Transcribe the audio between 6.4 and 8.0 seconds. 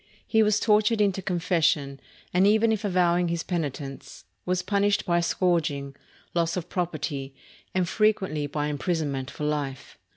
of property, and